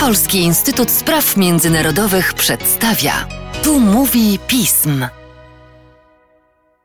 [0.00, 3.28] Polski Instytut Spraw Międzynarodowych przedstawia.
[3.62, 5.06] Tu mówi pism.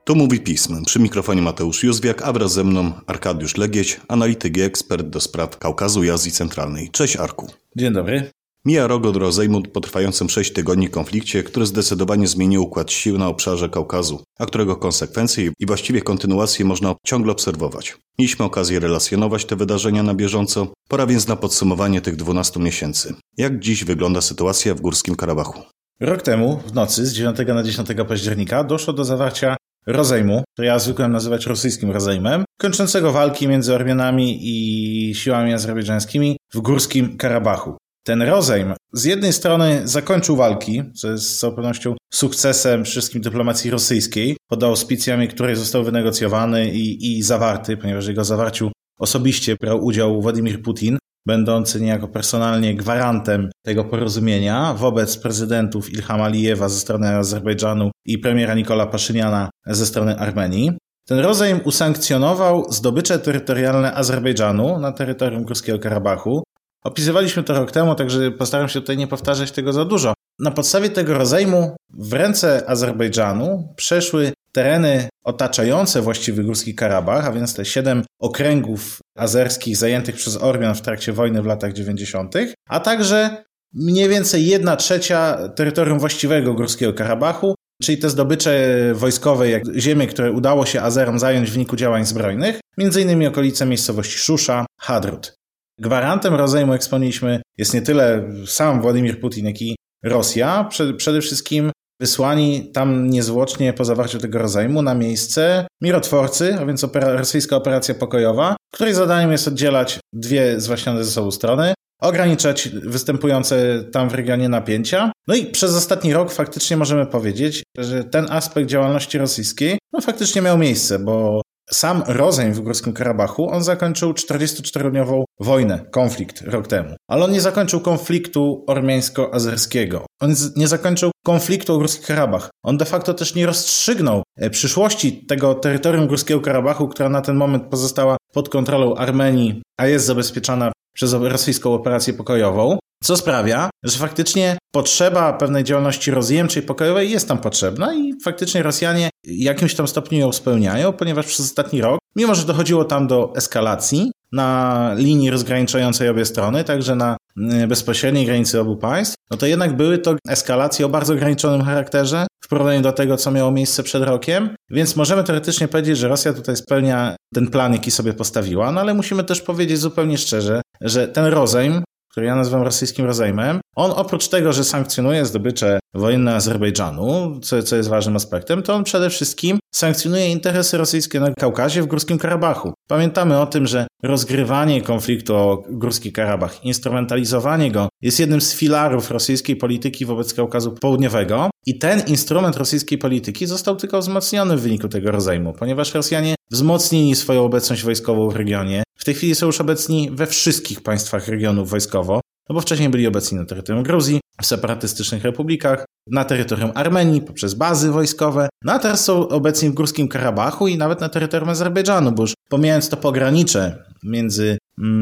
[0.04, 0.86] Tu mówi pism.
[0.86, 5.58] Przy mikrofonie Mateusz Józwiak, a wraz ze mną Arkadiusz Legieś, analityk i ekspert do spraw
[5.58, 6.89] Kaukazu i Azji Centralnej.
[6.92, 7.47] Cześć Arku.
[7.76, 8.31] Dzień dobry.
[8.68, 13.28] Mija rok od rozejmu po trwającym 6 tygodni konflikcie, który zdecydowanie zmienił układ sił na
[13.28, 17.98] obszarze Kaukazu, a którego konsekwencje i właściwie kontynuacje można ciągle obserwować.
[18.20, 23.13] Mieliśmy okazję relacjonować te wydarzenia na bieżąco, pora więc na podsumowanie tych 12 miesięcy.
[23.38, 25.61] Jak dziś wygląda sytuacja w Górskim Karabachu?
[25.99, 29.55] Rok temu, w nocy z 9 na 10 października, doszło do zawarcia
[29.86, 36.59] rozejmu, który ja zwykłem nazywać rosyjskim rozejmem, kończącego walki między Ormianami i siłami azerbejdżańskimi w
[36.59, 37.77] Górskim Karabachu.
[38.07, 43.71] Ten rozejm z jednej strony zakończył walki, co jest z całą pewnością sukcesem wszystkim dyplomacji
[43.71, 49.85] rosyjskiej, pod auspicjami której został wynegocjowany i, i zawarty, ponieważ w jego zawarciu osobiście brał
[49.85, 50.97] udział Władimir Putin,
[51.27, 58.53] będący niejako personalnie gwarantem tego porozumienia wobec prezydentów Ilham Alijewa ze strony Azerbejdżanu i premiera
[58.55, 60.72] Nikola Paszyniana ze strony Armenii.
[61.08, 66.44] Ten rozejm usankcjonował zdobycze terytorialne Azerbejdżanu na terytorium Górskiego Karabachu,
[66.88, 70.13] Opisywaliśmy to rok temu, także postaram się tutaj nie powtarzać tego za dużo.
[70.39, 77.53] Na podstawie tego rozejmu w ręce Azerbejdżanu przeszły tereny otaczające właściwy Górski Karabach, a więc
[77.53, 82.35] te siedem okręgów azerskich zajętych przez Ormian w trakcie wojny w latach 90.,
[82.69, 89.63] a także mniej więcej jedna trzecia terytorium właściwego Górskiego Karabachu, czyli te zdobycze wojskowe, jak
[89.77, 92.59] ziemie, które udało się Azerom zająć w wyniku działań zbrojnych,
[93.01, 95.36] innymi okolice miejscowości Szusza, Hadrut.
[95.80, 100.69] Gwarantem rozejmu, jak wspomnieliśmy, jest nie tyle sam Władimir Putin, jak i Rosja.
[100.97, 107.14] Przede wszystkim wysłani tam niezwłocznie po zawarciu tego rozejmu na miejsce mirotworcy, a więc opera
[107.14, 114.09] rosyjska operacja pokojowa, której zadaniem jest oddzielać dwie zwaśnione ze sobą strony, ograniczać występujące tam
[114.09, 115.12] w regionie napięcia.
[115.28, 120.41] No i przez ostatni rok faktycznie możemy powiedzieć, że ten aspekt działalności rosyjskiej no, faktycznie
[120.41, 121.41] miał miejsce, bo
[121.72, 126.95] sam rozejm w Górskim Karabachu, on zakończył 44-dniową wojnę, konflikt rok temu.
[127.09, 130.06] Ale on nie zakończył konfliktu ormiańsko-azerskiego.
[130.22, 132.50] On nie zakończył konfliktu o Górski Karabach.
[132.63, 137.35] On de facto też nie rozstrzygnął e, przyszłości tego terytorium Górskiego Karabachu, która na ten
[137.35, 144.00] moment pozostała pod kontrolą Armenii, a jest zabezpieczana przez rosyjską operację pokojową, co sprawia, że
[144.00, 150.19] faktycznie potrzeba pewnej działalności rozjemczej, pokojowej jest tam potrzebna i faktycznie Rosjanie jakimś tam stopniu
[150.19, 156.09] ją spełniają, ponieważ przez ostatni rok, mimo że dochodziło tam do eskalacji na linii rozgraniczającej
[156.09, 160.85] obie strony, także na mm, bezpośredniej granicy obu państw, no to jednak były to eskalacje
[160.85, 165.23] o bardzo ograniczonym charakterze w porównaniu do tego, co miało miejsce przed rokiem, więc możemy
[165.23, 169.41] teoretycznie powiedzieć, że Rosja tutaj spełnia ten plan, jaki sobie postawiła, no ale musimy też
[169.41, 171.83] powiedzieć zupełnie szczerze, że ten rozejm
[172.17, 177.75] który ja nazywam rosyjskim rozejmem, on oprócz tego, że sankcjonuje zdobycze wojenne Azerbejdżanu, co, co
[177.75, 182.73] jest ważnym aspektem, to on przede wszystkim sankcjonuje interesy rosyjskie na Kaukazie w Górskim Karabachu.
[182.88, 189.11] Pamiętamy o tym, że rozgrywanie konfliktu o Górski Karabach, instrumentalizowanie go jest jednym z filarów
[189.11, 194.88] rosyjskiej polityki wobec Kaukazu Południowego i ten instrument rosyjskiej polityki został tylko wzmocniony w wyniku
[194.88, 199.62] tego rozejmu, ponieważ Rosjanie wzmocnili swoją obecność wojskową w regionie, w tej chwili są już
[199.62, 204.46] obecni we wszystkich państwach regionów wojskowo, no bo wcześniej byli obecni na terytorium Gruzji, w
[204.46, 210.07] separatystycznych republikach, na terytorium Armenii poprzez bazy wojskowe, no a teraz są obecni w Górskim
[210.07, 214.57] Karabachu i nawet na terytorium Azerbejdżanu, bo już pomijając to pogranicze między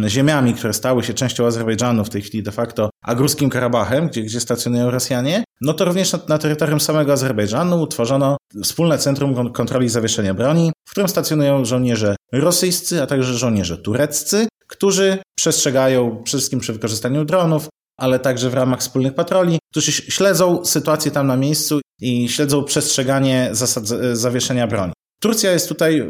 [0.07, 3.15] ziemiami, które stały się częścią Azerbejdżanu w tej chwili de facto, a
[3.51, 8.97] Karabachem, gdzie, gdzie stacjonują Rosjanie, no to również na, na terytorium samego Azerbejdżanu utworzono wspólne
[8.97, 16.23] centrum kontroli zawieszenia broni, w którym stacjonują żołnierze rosyjscy, a także żołnierze tureccy, którzy przestrzegają
[16.23, 17.67] przede wszystkim przy wykorzystaniu dronów,
[17.99, 23.49] ale także w ramach wspólnych patroli, którzy śledzą sytuację tam na miejscu i śledzą przestrzeganie
[23.51, 24.93] zasad zawieszenia broni.
[25.19, 26.03] Turcja jest tutaj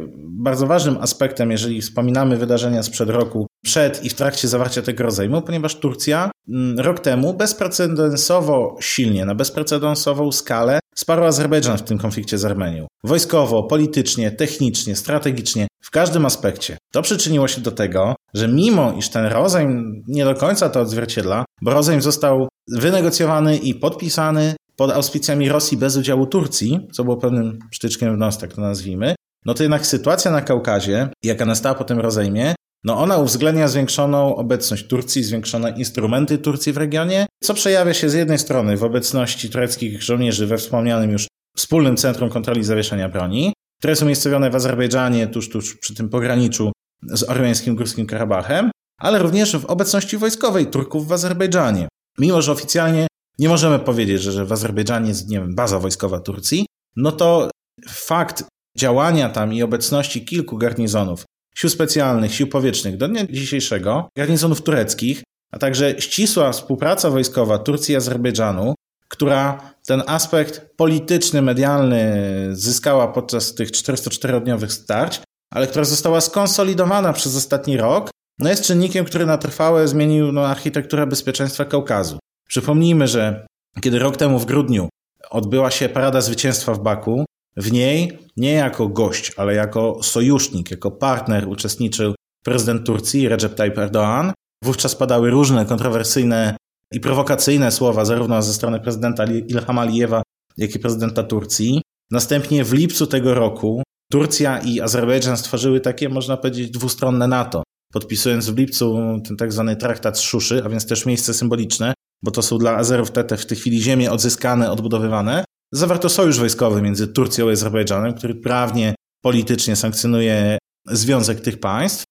[0.45, 5.41] bardzo ważnym aspektem, jeżeli wspominamy wydarzenia sprzed roku, przed i w trakcie zawarcia tego rozejmu,
[5.41, 12.37] ponieważ Turcja mm, rok temu bezprecedensowo silnie, na bezprecedensową skalę wsparła Azerbejdżan w tym konflikcie
[12.37, 12.87] z Armenią.
[13.03, 16.77] Wojskowo, politycznie, technicznie, strategicznie, w każdym aspekcie.
[16.93, 21.45] To przyczyniło się do tego, że mimo iż ten rozejm nie do końca to odzwierciedla,
[21.61, 27.59] bo rozejm został wynegocjowany i podpisany pod auspicjami Rosji bez udziału Turcji, co było pewnym
[27.71, 31.83] sztyczkiem w nos, tak to nazwijmy, no to jednak sytuacja na Kaukazie, jaka nastała po
[31.83, 37.93] tym rozejmie, no ona uwzględnia zwiększoną obecność Turcji, zwiększone instrumenty Turcji w regionie, co przejawia
[37.93, 43.09] się z jednej strony w obecności tureckich żołnierzy we wspomnianym już wspólnym Centrum Kontroli Zawieszenia
[43.09, 46.71] Broni, które są umiejscowione w Azerbejdżanie, tuż, tuż przy tym pograniczu
[47.03, 51.87] z ormiańskim Górskim Karabachem, ale również w obecności wojskowej Turków w Azerbejdżanie.
[52.19, 53.07] Mimo, że oficjalnie
[53.39, 56.65] nie możemy powiedzieć, że w Azerbejdżanie jest nie wiem, baza wojskowa Turcji,
[56.95, 57.49] no to
[57.89, 58.43] fakt
[58.77, 65.23] działania tam i obecności kilku garnizonów, sił specjalnych, sił powietrznych do dnia dzisiejszego, garnizonów tureckich,
[65.51, 68.75] a także ścisła współpraca wojskowa Turcji i Azerbejdżanu,
[69.07, 72.17] która ten aspekt polityczny, medialny
[72.51, 75.21] zyskała podczas tych 404-dniowych starć,
[75.53, 78.09] ale która została skonsolidowana przez ostatni rok,
[78.39, 82.19] no jest czynnikiem, który na trwałe zmienił no, architekturę bezpieczeństwa Kaukazu.
[82.47, 83.45] Przypomnijmy, że
[83.81, 84.89] kiedy rok temu w grudniu
[85.29, 87.25] odbyła się Parada Zwycięstwa w Baku,
[87.57, 92.15] w niej nie jako gość, ale jako sojusznik, jako partner uczestniczył
[92.45, 94.31] prezydent Turcji Recep Tayyip Erdoğan.
[94.63, 96.57] Wówczas padały różne kontrowersyjne
[96.93, 100.21] i prowokacyjne słowa zarówno ze strony prezydenta Ilham Alijewa,
[100.57, 101.81] jak i prezydenta Turcji.
[102.11, 107.63] Następnie w lipcu tego roku Turcja i Azerbejdżan stworzyły takie, można powiedzieć, dwustronne NATO,
[107.93, 108.97] podpisując w lipcu
[109.27, 111.93] ten tak zwany traktat z Szuszy, a więc też miejsce symboliczne,
[112.25, 115.45] bo to są dla Azerów te, w tej chwili ziemie odzyskane, odbudowywane.
[115.73, 120.57] Zawarto sojusz wojskowy między Turcją i Azerbejdżanem, który prawnie, politycznie sankcjonuje
[120.87, 122.03] związek tych państw.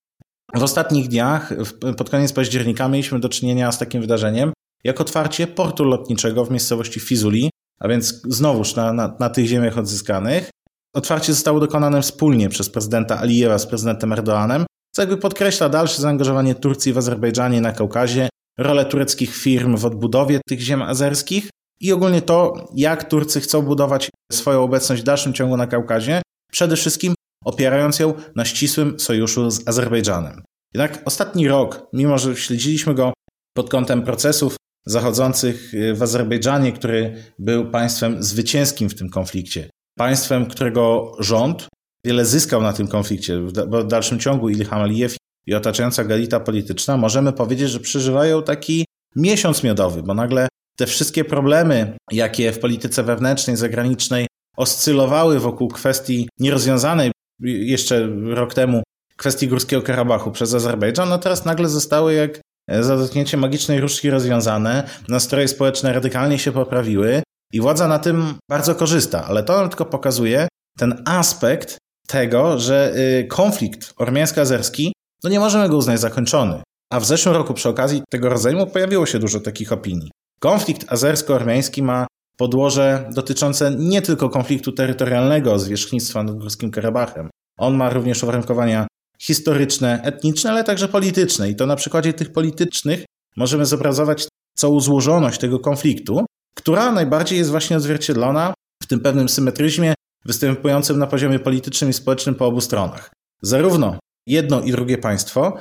[0.55, 1.53] W ostatnich dniach,
[1.97, 4.53] pod koniec października, mieliśmy do czynienia z takim wydarzeniem,
[4.85, 7.51] jak otwarcie portu lotniczego w miejscowości Fizuli,
[7.81, 10.51] a więc znowuż na, na, na tych ziemiach odzyskanych.
[10.95, 16.55] Otwarcie zostało dokonane wspólnie przez prezydenta Alijewa z prezydentem Erdoanem, co jakby podkreśla dalsze zaangażowanie
[16.55, 18.29] Turcji w Azerbejdżanie na Kaukazie,
[18.59, 21.49] rolę tureckich firm w odbudowie tych ziem azerskich
[21.81, 26.23] i ogólnie to, jak Turcy chcą budować swoją obecność w dalszym ciągu na Kaukazie,
[26.53, 27.15] przede wszystkim
[27.45, 30.43] opierając ją na ścisłym sojuszu z Azerbejdżanem.
[30.75, 33.13] Jednak ostatni rok, mimo że śledziliśmy go
[33.57, 41.13] pod kątem procesów zachodzących w Azerbejdżanie, który był państwem zwycięskim w tym konflikcie, państwem, którego
[41.19, 41.69] rząd
[42.07, 45.17] wiele zyskał na tym konflikcie, bo w dalszym ciągu Ilham Alijew
[45.47, 48.85] i otaczająca galita polityczna, możemy powiedzieć, że przeżywają taki
[49.17, 54.27] miesiąc miodowy, bo nagle te wszystkie problemy, jakie w polityce wewnętrznej, zagranicznej
[54.57, 57.13] oscylowały wokół kwestii nierozwiązanej
[57.43, 58.83] jeszcze rok temu,
[59.17, 62.41] kwestii Górskiego Karabachu przez Azerbejdżan, no teraz nagle zostały jak
[62.81, 68.75] za dotknięcie magicznej różdżki rozwiązane, nastroje społeczne radykalnie się poprawiły i władza na tym bardzo
[68.75, 70.49] korzysta, ale to nam tylko pokazuje
[70.79, 74.93] ten aspekt tego, że y, konflikt ormiańsko-azerski,
[75.25, 76.63] no nie możemy go uznać zakończony.
[76.93, 80.11] A w zeszłym roku przy okazji tego rodzaju pojawiło się dużo takich opinii.
[80.41, 82.07] Konflikt azersko-ormiański ma
[82.37, 87.31] podłoże dotyczące nie tylko konfliktu terytorialnego zwierzchnictwa nad Górskim Karabachem.
[87.59, 88.87] On ma również uwarunkowania
[89.19, 91.51] historyczne, etniczne, ale także polityczne.
[91.51, 93.05] I to na przykładzie tych politycznych
[93.37, 96.27] możemy zobrazować całą złożoność tego konfliktu,
[96.57, 99.95] która najbardziej jest właśnie odzwierciedlona w tym pewnym symetryzmie
[100.25, 103.11] występującym na poziomie politycznym i społecznym po obu stronach.
[103.43, 105.59] Zarówno jedno i drugie państwo,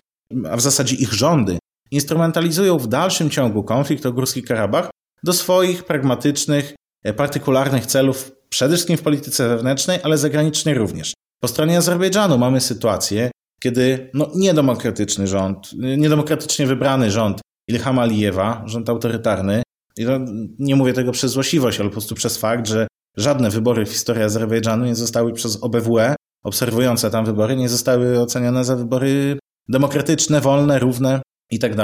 [0.50, 1.58] a w zasadzie ich rządy,
[1.92, 4.90] instrumentalizują w dalszym ciągu konflikt o Górski Karabach
[5.24, 11.14] do swoich pragmatycznych, e, partykularnych celów, przede wszystkim w polityce wewnętrznej, ale zagranicznej również.
[11.42, 13.32] Po stronie Azerbejdżanu mamy sytuację,
[13.62, 19.64] kiedy no, niedemokratyczny rząd, niedemokratycznie wybrany rząd Ilhama Alijewa, rząd autorytarny,
[19.98, 20.20] no,
[20.60, 22.88] nie mówię tego przez złośliwość, ale po prostu przez fakt, że
[23.18, 28.64] żadne wybory w historii Azerbejdżanu nie zostały przez OBWE, obserwujące tam wybory, nie zostały ocenione
[28.64, 31.78] za wybory demokratyczne, wolne, równe i tak.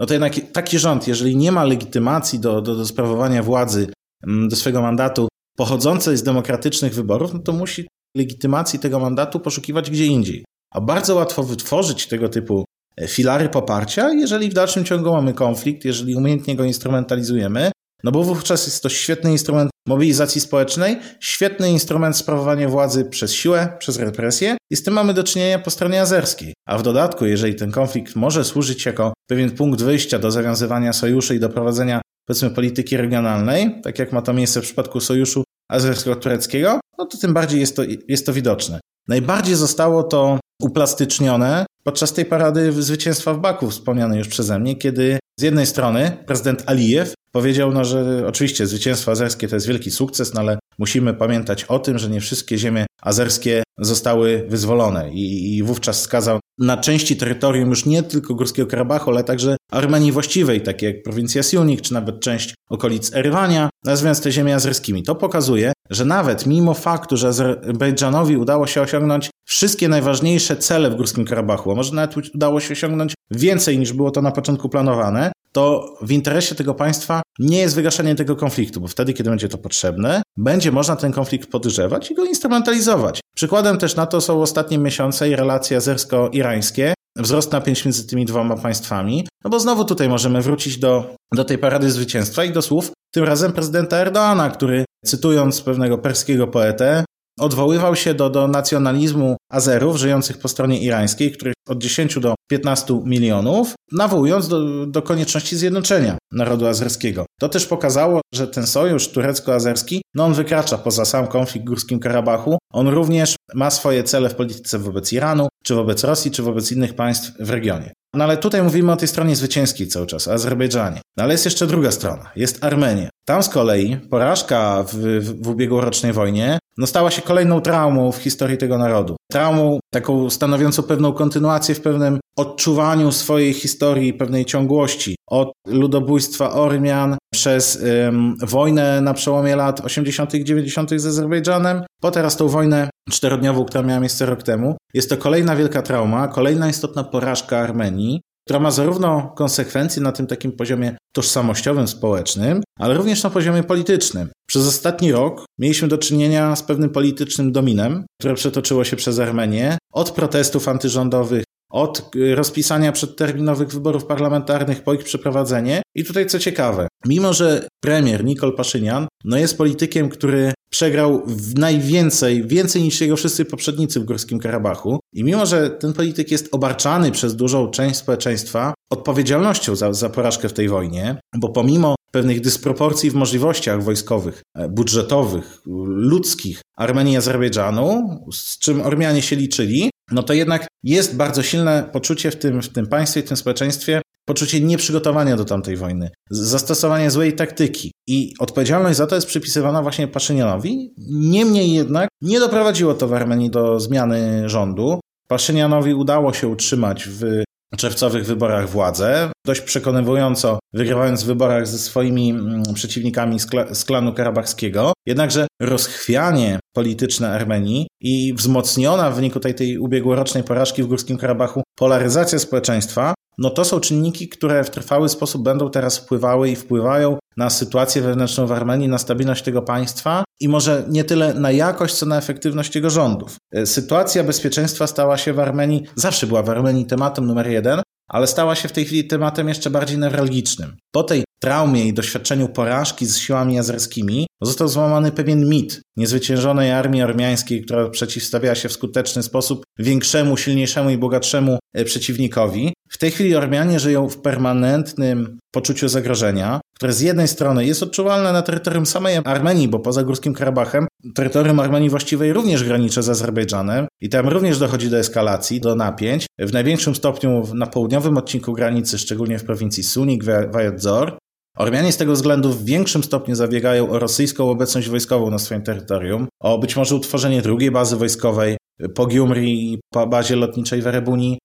[0.00, 3.92] No to jednak taki rząd, jeżeli nie ma legitymacji do, do, do sprawowania władzy,
[4.26, 9.90] mm, do swojego mandatu pochodzącej z demokratycznych wyborów, no to musi legitymacji tego mandatu poszukiwać
[9.90, 10.44] gdzie indziej.
[10.74, 12.64] A bardzo łatwo wytworzyć tego typu
[12.96, 17.72] e, filary poparcia, jeżeli w dalszym ciągu mamy konflikt, jeżeli umiejętnie go instrumentalizujemy,
[18.04, 23.76] no bo wówczas jest to świetny instrument mobilizacji społecznej, świetny instrument sprawowania władzy przez siłę,
[23.78, 26.54] przez represję i z tym mamy do czynienia po stronie azerskiej.
[26.68, 31.34] A w dodatku, jeżeli ten konflikt może służyć jako pewien punkt wyjścia do zawiązywania sojuszy
[31.34, 36.80] i do prowadzenia powiedzmy polityki regionalnej, tak jak ma to miejsce w przypadku sojuszu azersko-tureckiego,
[36.98, 38.80] no to tym bardziej jest to, jest to widoczne.
[39.08, 45.18] Najbardziej zostało to uplastycznione podczas tej parady zwycięstwa w Baku, wspomnianej już przeze mnie, kiedy
[45.40, 50.34] z jednej strony prezydent Alijew powiedział, no, że oczywiście zwycięstwo azerskie to jest wielki sukces,
[50.34, 55.62] no ale musimy pamiętać o tym, że nie wszystkie ziemie azerskie zostały wyzwolone i, i
[55.62, 60.86] wówczas skazał na części terytorium już nie tylko Górskiego Karabachu, ale także Armenii właściwej, takie
[60.86, 65.02] jak prowincja Siunik, czy nawet część okolic Erywania, nazywając te ziemie azerskimi.
[65.02, 70.94] To pokazuje, że nawet mimo faktu, że Azerbejdżanowi udało się osiągnąć wszystkie najważniejsze cele w
[70.94, 75.32] Górskim Karabachu, a może nawet udało się osiągnąć więcej niż było to na początku planowane,
[75.52, 79.58] to w interesie tego państwa nie jest wygaszenie tego konfliktu, bo wtedy, kiedy będzie to
[79.58, 83.20] potrzebne, będzie można ten konflikt podgrzewać i go instrumentalizować.
[83.36, 88.56] Przykładem też na to są ostatnie miesiące i relacje azersko-irańskie, wzrost napięć między tymi dwoma
[88.56, 89.26] państwami.
[89.44, 93.24] No bo znowu tutaj możemy wrócić do, do tej parady zwycięstwa i do słów tym
[93.24, 97.04] razem prezydenta Erdoana, który cytując pewnego perskiego poetę,
[97.40, 103.00] odwoływał się do, do nacjonalizmu Azerów żyjących po stronie irańskiej, których od 10 do 15
[103.04, 107.26] milionów, nawołując do, do konieczności zjednoczenia narodu azerskiego.
[107.40, 111.98] To też pokazało, że ten sojusz turecko-azerski, no on wykracza poza sam konflikt w Górskim
[111.98, 112.58] Karabachu.
[112.72, 116.94] On również ma swoje cele w polityce wobec Iranu, czy wobec Rosji, czy wobec innych
[116.94, 117.92] państw w regionie.
[118.14, 121.00] No ale tutaj mówimy o tej stronie zwycięskiej cały czas, Azerbejdżanie.
[121.16, 123.08] No ale jest jeszcze druga strona, jest Armenia.
[123.24, 128.16] Tam z kolei porażka w, w, w ubiegłorocznej wojnie no stała się kolejną traumą w
[128.16, 129.16] historii tego narodu.
[129.30, 135.16] Traumą taką stanowiącą pewną kontynuację w pewnym odczuwaniu swojej historii, pewnej ciągłości.
[135.30, 140.34] Od ludobójstwa Ormian przez ym, wojnę na przełomie lat 80.
[140.34, 140.90] i 90.
[140.96, 144.76] z Azerbejdżanem, po teraz tą wojnę czterodniową, która miała miejsce rok temu.
[144.94, 150.26] Jest to kolejna wielka trauma, kolejna istotna porażka Armenii, która ma zarówno konsekwencje na tym
[150.26, 154.30] takim poziomie tożsamościowym, społecznym, ale również na poziomie politycznym.
[154.48, 159.78] Przez ostatni rok mieliśmy do czynienia z pewnym politycznym dominem, które przetoczyło się przez Armenię,
[159.92, 165.82] od protestów antyrządowych, od rozpisania przedterminowych wyborów parlamentarnych po ich przeprowadzenie.
[165.94, 171.22] I tutaj co ciekawe, mimo że premier Nikol Paszynian no jest politykiem, który przegrał
[171.56, 175.00] najwięcej, więcej niż jego wszyscy poprzednicy w Górskim Karabachu.
[175.12, 180.48] I mimo, że ten polityk jest obarczany przez dużą część społeczeństwa odpowiedzialnością za, za porażkę
[180.48, 187.16] w tej wojnie, bo pomimo pewnych dysproporcji w możliwościach wojskowych, e, budżetowych, ludzkich Armenii i
[187.16, 192.62] Azerbejdżanu, z czym Ormianie się liczyli, no to jednak jest bardzo silne poczucie w tym,
[192.62, 198.34] w tym państwie, w tym społeczeństwie, poczucie nieprzygotowania do tamtej wojny, zastosowanie złej taktyki i
[198.38, 200.94] odpowiedzialność za to jest przypisywana właśnie Paszynianowi.
[201.10, 205.00] Niemniej jednak nie doprowadziło to w Armenii do zmiany rządu.
[205.28, 207.42] Paszynianowi udało się utrzymać w
[207.76, 213.40] czerwcowych wyborach władzę, dość przekonywująco wygrywając w wyborach ze swoimi mm, przeciwnikami
[213.72, 214.92] z, klanu karabachskiego.
[215.06, 221.62] Jednakże rozchwianie polityczne Armenii i wzmocniona w wyniku tej, tej ubiegłorocznej porażki w Górskim Karabachu
[221.78, 227.18] polaryzacja społeczeństwa no to są czynniki, które w trwały sposób będą teraz wpływały i wpływają
[227.36, 231.94] na sytuację wewnętrzną w Armenii, na stabilność tego państwa i może nie tyle na jakość,
[231.94, 233.36] co na efektywność jego rządów.
[233.52, 238.26] E, sytuacja bezpieczeństwa stała się w Armenii, zawsze była w Armenii tematem numer jeden, ale
[238.26, 240.76] stała się w tej chwili tematem jeszcze bardziej newralgicznym.
[240.90, 247.02] Po tej traumie i doświadczeniu porażki z siłami azerskimi został złamany pewien mit niezwyciężonej armii
[247.02, 252.72] ormiańskiej, która przeciwstawiała się w skuteczny sposób większemu, silniejszemu i bogatszemu e, przeciwnikowi.
[252.90, 258.32] W tej chwili Ormianie żyją w permanentnym poczuciu zagrożenia, które z jednej strony jest odczuwalne
[258.32, 263.86] na terytorium samej Armenii, bo poza Górskim Karabachem terytorium Armenii właściwej również graniczy z Azerbejdżanem
[264.00, 266.26] i tam również dochodzi do eskalacji, do napięć.
[266.38, 271.18] W największym stopniu na południowym odcinku granicy, szczególnie w prowincji Sunik, Vajadzor.
[271.56, 276.28] Ormianie z tego względu w większym stopniu zabiegają o rosyjską obecność wojskową na swoim terytorium,
[276.40, 278.56] o być może utworzenie drugiej bazy wojskowej,
[278.94, 281.38] po Giumri i po bazie lotniczej w Erebuni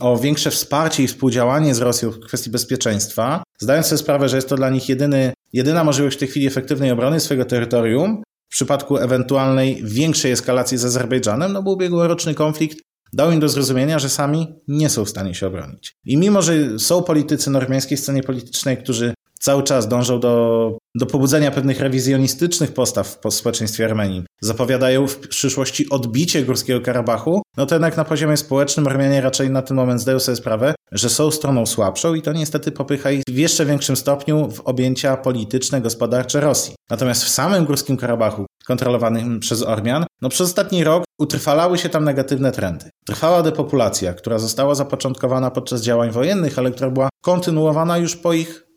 [0.00, 4.48] o większe wsparcie i współdziałanie z Rosją w kwestii bezpieczeństwa, zdając sobie sprawę, że jest
[4.48, 8.96] to dla nich jedyny, jedyna możliwość w tej chwili efektywnej obrony swojego terytorium, w przypadku
[8.96, 12.78] ewentualnej większej eskalacji z Azerbejdżanem, no bo ubiegłoroczny konflikt
[13.12, 15.92] dał im do zrozumienia, że sami nie są w stanie się obronić.
[16.04, 21.06] I mimo, że są politycy na armeńskiej scenie politycznej, którzy cały czas dążą do, do
[21.06, 27.74] pobudzenia pewnych rewizjonistycznych postaw w społeczeństwie Armenii, zapowiadają w przyszłości odbicie Górskiego Karabachu, no to
[27.74, 31.66] jednak na poziomie społecznym Armenianie raczej na ten moment zdają sobie sprawę, że są stroną
[31.66, 36.74] słabszą i to niestety popycha ich w jeszcze większym stopniu w objęcia polityczne, gospodarcze Rosji.
[36.90, 42.04] Natomiast w samym Górskim Karabachu, kontrolowanym przez Ormian, no przez ostatni rok utrwalały się tam
[42.04, 42.90] negatywne trendy.
[43.06, 48.69] Trwała depopulacja, która została zapoczątkowana podczas działań wojennych, ale która była kontynuowana już po ich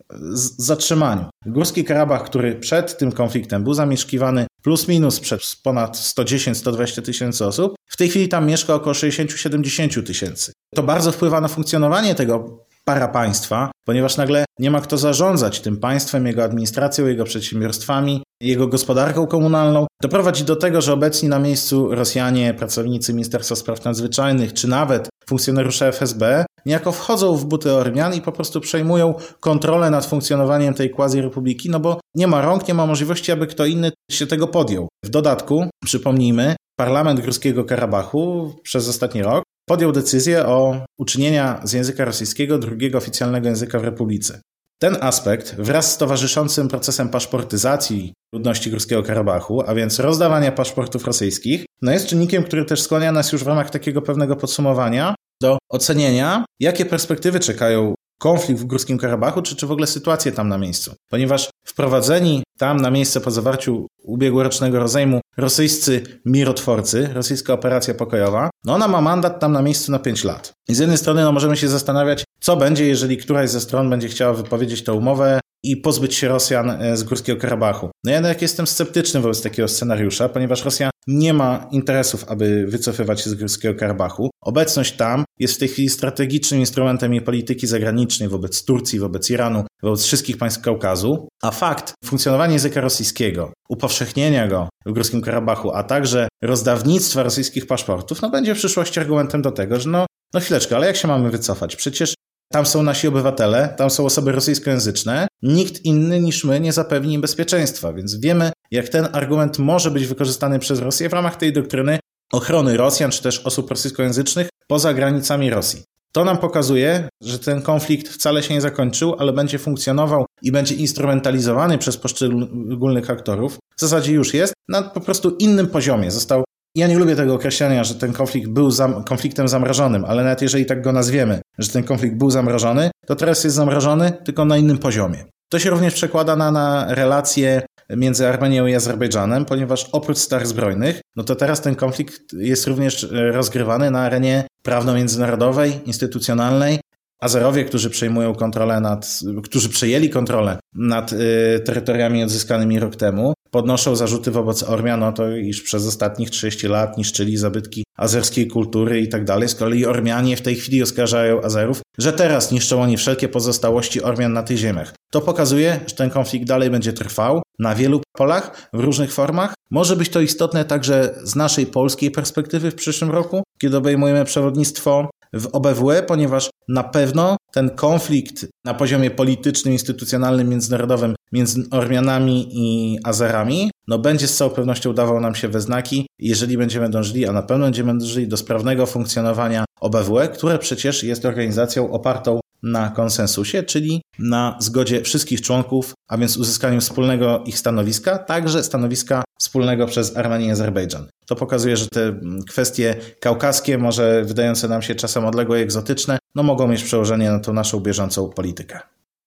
[0.58, 1.25] zatrzymaniu.
[1.46, 7.75] Górski Karabach, który przed tym konfliktem był zamieszkiwany plus minus przez ponad 110-120 tysięcy osób,
[7.89, 10.51] w tej chwili tam mieszka około 60-70 tysięcy.
[10.75, 15.77] To bardzo wpływa na funkcjonowanie tego para państwa, ponieważ nagle nie ma kto zarządzać tym
[15.77, 19.88] państwem, jego administracją, jego przedsiębiorstwami, jego gospodarką komunalną.
[20.01, 25.88] Doprowadzi do tego, że obecni na miejscu Rosjanie, pracownicy Ministerstwa Spraw Nadzwyczajnych, czy nawet funkcjonariusze
[25.88, 31.70] FSB niejako wchodzą w buty Ormian i po prostu przejmują kontrolę nad funkcjonowaniem tej quasi-republiki,
[31.70, 34.88] no bo nie ma rąk, nie ma możliwości, aby kto inny się tego podjął.
[35.05, 42.05] W dodatku, przypomnijmy, parlament Górskiego Karabachu przez ostatni rok podjął decyzję o uczynienia z języka
[42.05, 44.41] rosyjskiego drugiego oficjalnego języka w Republice.
[44.82, 51.65] Ten aspekt wraz z towarzyszącym procesem paszportyzacji ludności Górskiego Karabachu, a więc rozdawania paszportów rosyjskich,
[51.82, 56.46] no jest czynnikiem, który też skłania nas już w ramach takiego pewnego podsumowania do ocenienia,
[56.60, 60.94] jakie perspektywy czekają konflikt w Górskim Karabachu, czy, czy w ogóle sytuację tam na miejscu.
[61.10, 68.74] Ponieważ wprowadzeni tam na miejsce po zawarciu ubiegłorocznego rozejmu rosyjscy mirotworcy, rosyjska operacja pokojowa, no
[68.74, 70.54] ona ma mandat tam na miejscu na 5 lat.
[70.70, 74.08] I z jednej strony no, możemy się zastanawiać, co będzie, jeżeli któraś ze stron będzie
[74.08, 77.91] chciała wypowiedzieć tę umowę i pozbyć się Rosjan e, z Górskiego Karabachu.
[78.03, 83.22] No ja jednak jestem sceptyczny wobec takiego scenariusza, ponieważ Rosja nie ma interesów, aby wycofywać
[83.22, 84.29] się z Górskiego Karabachu.
[84.41, 89.63] Obecność tam jest w tej chwili strategicznym instrumentem jej polityki zagranicznej wobec Turcji, wobec Iranu,
[89.84, 95.84] wobec wszystkich państw Kaukazu, a fakt funkcjonowania języka rosyjskiego, upowszechnienia go w Górskim Karabachu, a
[95.84, 100.75] także rozdawnictwa rosyjskich paszportów, no będzie w przyszłości argumentem do tego, że no, no chwileczkę,
[100.75, 101.75] ale jak się mamy wycofać?
[101.75, 102.13] Przecież
[102.53, 105.27] tam są nasi obywatele, tam są osoby rosyjskojęzyczne.
[105.41, 110.07] Nikt inny niż my nie zapewni im bezpieczeństwa, więc wiemy, jak ten argument może być
[110.07, 112.00] wykorzystany przez Rosję w ramach tej doktryny
[112.33, 115.83] ochrony Rosjan czy też osób rosyjskojęzycznych poza granicami Rosji.
[116.15, 120.75] To nam pokazuje, że ten konflikt wcale się nie zakończył, ale będzie funkcjonował i będzie
[120.75, 123.57] instrumentalizowany przez poszczególnych aktorów.
[123.77, 126.12] W zasadzie już jest na po prostu innym poziomie.
[126.12, 126.43] Został
[126.75, 130.65] ja nie lubię tego określenia, że ten konflikt był zam konfliktem zamrożonym, ale nawet jeżeli
[130.65, 134.77] tak go nazwiemy, że ten konflikt był zamrożony, to teraz jest zamrożony tylko na innym
[134.77, 135.25] poziomie.
[135.50, 141.01] To się również przekłada na, na relacje między Armenią i Azerbejdżanem, ponieważ oprócz starch zbrojnych,
[141.15, 146.80] no to teraz ten konflikt jest również e, rozgrywany na arenie prawno-międzynarodowej, instytucjonalnej.
[147.22, 151.18] Azerowie, którzy przejmują kontrolę nad, którzy przejęli kontrolę nad y,
[151.65, 156.98] terytoriami odzyskanymi rok temu, podnoszą zarzuty wobec Ormian o to, iż przez ostatnich 30 lat
[156.98, 159.50] niszczyli zabytki azerskiej kultury i tak dalej.
[159.50, 164.33] Z kolei Ormianie w tej chwili oskarżają Azerów, że teraz niszczą oni wszelkie pozostałości Ormian
[164.33, 164.93] na tych ziemiach.
[165.12, 169.53] To pokazuje, że ten konflikt dalej będzie trwał na wielu polach, w różnych formach.
[169.72, 175.10] Może być to istotne także z naszej polskiej perspektywy w przyszłym roku, kiedy obejmujemy przewodnictwo
[175.34, 183.00] w OBWE, ponieważ na pewno ten konflikt na poziomie politycznym, instytucjonalnym, międzynarodowym między Ormianami i
[183.04, 187.32] Azerami, no będzie z całą pewnością dawał nam się we znaki, jeżeli będziemy dążyli, a
[187.32, 193.63] na pewno będziemy dążyli do sprawnego funkcjonowania OBWE, które przecież jest organizacją opartą na konsensusie,
[193.63, 200.17] czyli na zgodzie wszystkich członków, a więc uzyskaniu wspólnego ich stanowiska, także stanowiska wspólnego przez
[200.17, 201.08] Armenię i Azerbejdżan.
[201.26, 206.43] To pokazuje, że te kwestie kaukaskie, może wydające nam się czasem odległe i egzotyczne, no
[206.43, 208.80] mogą mieć przełożenie na tą naszą bieżącą politykę.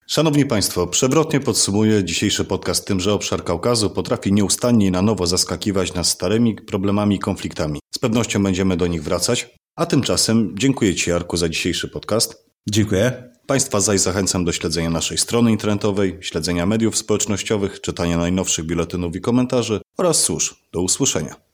[0.06, 5.94] Szanowni Państwo, przewrotnie podsumuję dzisiejszy podcast tym, że obszar Kaukazu potrafi nieustannie na nowo zaskakiwać
[5.94, 7.80] nas starymi problemami i konfliktami.
[7.94, 9.54] Z pewnością będziemy do nich wracać.
[9.76, 12.45] A tymczasem dziękuję Ci, Jarku, za dzisiejszy podcast.
[12.70, 13.32] Dziękuję.
[13.46, 19.20] Państwa zaś zachęcam do śledzenia naszej strony internetowej, śledzenia mediów społecznościowych, czytania najnowszych biuletynów i
[19.20, 21.45] komentarzy oraz cóż, do usłyszenia.